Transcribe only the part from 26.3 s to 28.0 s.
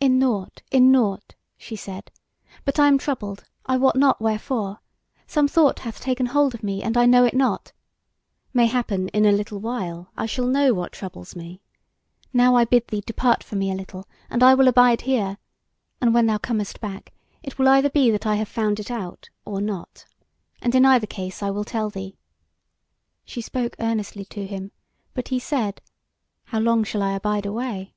"How long shall I abide away?"